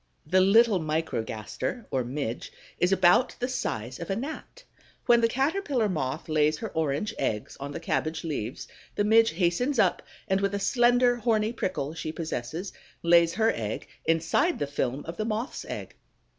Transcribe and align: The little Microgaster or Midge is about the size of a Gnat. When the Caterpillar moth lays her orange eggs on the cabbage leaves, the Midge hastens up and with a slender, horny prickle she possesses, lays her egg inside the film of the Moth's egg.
The 0.25 0.41
little 0.41 0.79
Microgaster 0.79 1.85
or 1.91 2.03
Midge 2.03 2.51
is 2.79 2.91
about 2.91 3.35
the 3.37 3.47
size 3.47 3.99
of 3.99 4.09
a 4.09 4.15
Gnat. 4.15 4.63
When 5.05 5.21
the 5.21 5.27
Caterpillar 5.27 5.87
moth 5.87 6.27
lays 6.27 6.57
her 6.57 6.69
orange 6.71 7.13
eggs 7.19 7.55
on 7.59 7.71
the 7.71 7.79
cabbage 7.79 8.23
leaves, 8.23 8.67
the 8.95 9.03
Midge 9.03 9.33
hastens 9.33 9.77
up 9.77 10.01
and 10.27 10.41
with 10.41 10.55
a 10.55 10.59
slender, 10.59 11.17
horny 11.17 11.53
prickle 11.53 11.93
she 11.93 12.11
possesses, 12.11 12.73
lays 13.03 13.35
her 13.35 13.51
egg 13.53 13.87
inside 14.03 14.57
the 14.57 14.65
film 14.65 15.05
of 15.05 15.17
the 15.17 15.25
Moth's 15.25 15.65
egg. 15.65 15.93